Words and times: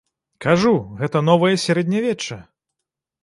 Кажу, 0.45 0.71
гэта 1.01 1.19
новае 1.27 1.53
сярэднявечча. 1.65 2.41